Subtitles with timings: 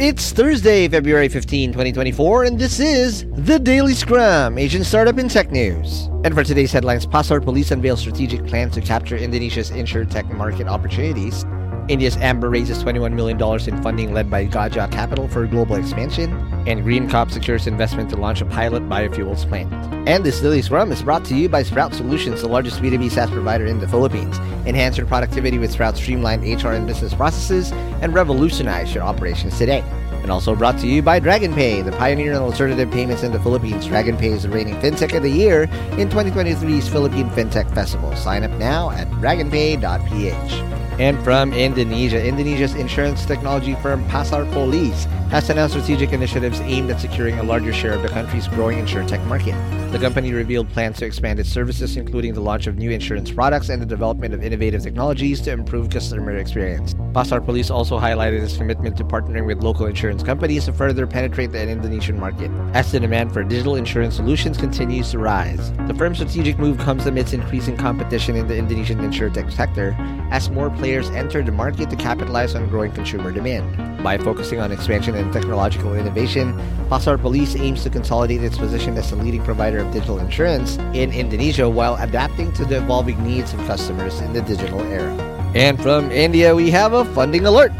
[0.00, 5.50] It's Thursday, February 15, 2024, and this is the Daily Scrum, Asian Startup in Tech
[5.50, 6.08] News.
[6.22, 11.44] And for today's headlines, PasarPolis unveils strategic plans to capture Indonesia's insurtech market opportunities.
[11.88, 16.32] India's Amber raises $21 million in funding led by Gaja Capital for global expansion,
[16.68, 19.72] and GreenCop secures investment to launch a pilot biofuels plant.
[20.08, 23.30] And this Daily Scrum is brought to you by Sprout Solutions, the largest B2B SaaS
[23.30, 24.38] provider in the Philippines.
[24.68, 27.72] Enhance your productivity with Sprout's streamlined HR and business processes
[28.02, 29.80] and revolutionize your operations today.
[30.22, 33.86] And also brought to you by DragonPay, the pioneer in alternative payments in the Philippines.
[33.86, 35.62] DragonPay is the reigning fintech of the year
[35.96, 38.14] in 2023's Philippine Fintech Festival.
[38.14, 40.52] Sign up now at dragonpay.ph.
[41.00, 47.38] And from Indonesia, Indonesia's insurance technology firm PasarPolis has announced strategic initiatives aimed at securing
[47.38, 49.54] a larger share of the country's growing insurtech market.
[49.92, 53.68] The company revealed plans to expand its services, including the launch of new insurance products
[53.68, 56.94] and the development of innovative technologies to improve customer experience.
[57.12, 61.68] PasarPolis also highlighted its commitment to partnering with local insurance companies to further penetrate the
[61.68, 65.72] Indonesian market, as the demand for digital insurance solutions continues to rise.
[65.86, 69.96] The firm's strategic move comes amidst increasing competition in the Indonesian insurtech sector,
[70.30, 74.04] as more players enter the market to capitalize on growing consumer demand.
[74.04, 76.52] By focusing on expansion and technological innovation,
[76.90, 81.68] PasarPolis aims to consolidate its position as a leading provider of digital insurance in Indonesia
[81.68, 85.27] while adapting to the evolving needs of customers in the digital era.
[85.54, 87.72] And from India, we have a funding alert.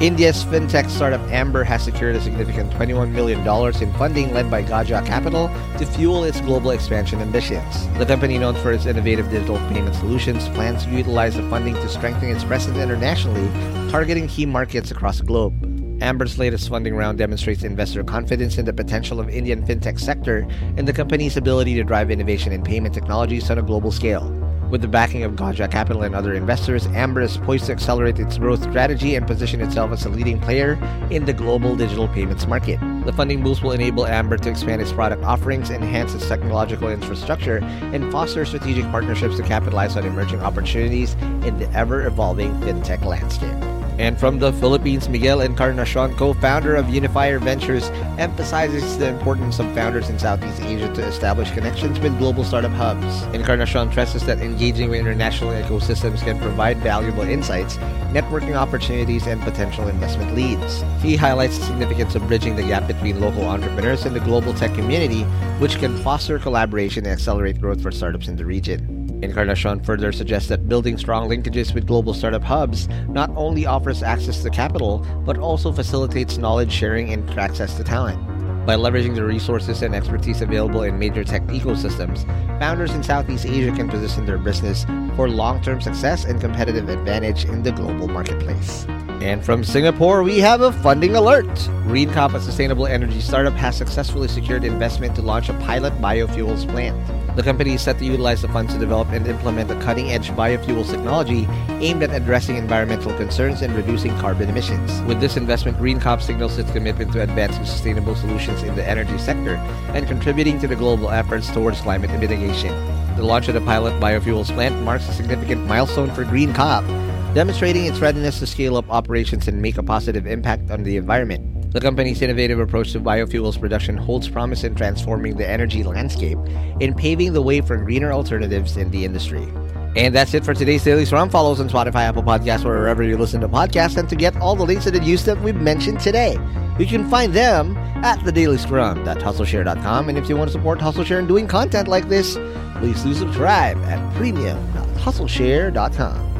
[0.00, 3.40] India's fintech startup Amber has secured a significant $21 million
[3.80, 7.88] in funding led by Gaja Capital to fuel its global expansion ambitions.
[7.96, 11.88] The company, known for its innovative digital payment solutions, plans to utilize the funding to
[11.88, 13.48] strengthen its presence internationally,
[13.90, 15.54] targeting key markets across the globe.
[16.02, 20.86] Amber's latest funding round demonstrates investor confidence in the potential of Indian fintech sector and
[20.86, 24.43] the company's ability to drive innovation in payment technologies on a global scale.
[24.70, 28.38] With the backing of Gaja Capital and other investors, Amber is poised to accelerate its
[28.38, 30.72] growth strategy and position itself as a leading player
[31.10, 32.80] in the global digital payments market.
[33.04, 37.58] The funding boost will enable Amber to expand its product offerings, enhance its technological infrastructure,
[37.58, 41.14] and foster strategic partnerships to capitalize on emerging opportunities
[41.44, 43.54] in the ever evolving fintech landscape.
[43.98, 50.10] And from the Philippines, Miguel Encarnacion, co-founder of Unifier Ventures, emphasizes the importance of founders
[50.10, 53.22] in Southeast Asia to establish connections with global startup hubs.
[53.34, 57.76] Encarnacion stresses that engaging with international ecosystems can provide valuable insights,
[58.12, 60.82] networking opportunities, and potential investment leads.
[61.00, 64.74] He highlights the significance of bridging the gap between local entrepreneurs and the global tech
[64.74, 65.22] community,
[65.60, 68.93] which can foster collaboration and accelerate growth for startups in the region.
[69.24, 74.42] Encarnacion further suggests that building strong linkages with global startup hubs not only offers access
[74.42, 78.18] to capital, but also facilitates knowledge sharing and access to talent.
[78.66, 82.24] By leveraging the resources and expertise available in major tech ecosystems,
[82.58, 84.84] founders in Southeast Asia can position their business
[85.16, 88.86] for long term success and competitive advantage in the global marketplace.
[89.24, 91.48] And from Singapore, we have a funding alert.
[91.86, 96.94] GreenCop, a sustainable energy startup, has successfully secured investment to launch a pilot biofuels plant.
[97.34, 100.28] The company is set to utilize the funds to develop and implement a cutting edge
[100.32, 101.48] biofuels technology
[101.82, 105.00] aimed at addressing environmental concerns and reducing carbon emissions.
[105.08, 109.54] With this investment, GreenCop signals its commitment to advancing sustainable solutions in the energy sector
[109.94, 112.74] and contributing to the global efforts towards climate mitigation.
[113.16, 117.98] The launch of the pilot biofuels plant marks a significant milestone for GreenCop, demonstrating its
[117.98, 121.72] readiness to scale up operations and make a positive impact on the environment.
[121.72, 126.38] The company's innovative approach to biofuels production holds promise in transforming the energy landscape
[126.80, 129.48] and paving the way for greener alternatives in the industry.
[129.96, 131.30] And that's it for today's Daily Scrum.
[131.30, 134.36] Follow us on Spotify, Apple Podcasts, or wherever you listen to podcasts, and to get
[134.36, 136.38] all the links to the news that we've mentioned today.
[136.78, 140.08] You can find them at thedailyscrum.hustleshare.com.
[140.08, 142.38] And if you want to support HustleShare in doing content like this,
[142.78, 146.33] please do subscribe at premium.hustleshare.com.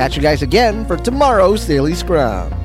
[0.00, 2.59] Catch you guys again for tomorrow's Daily Scrum.